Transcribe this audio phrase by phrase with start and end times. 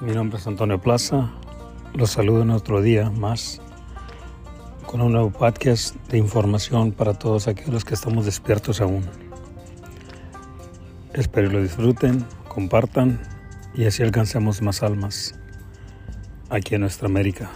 [0.00, 1.30] Mi nombre es Antonio Plaza.
[1.92, 3.60] Los saludo en otro día más
[4.86, 9.04] con un nuevo podcast de información para todos aquellos que estamos despiertos aún.
[11.12, 13.20] Espero lo disfruten, compartan
[13.74, 15.34] y así alcancemos más almas
[16.48, 17.50] aquí en nuestra América.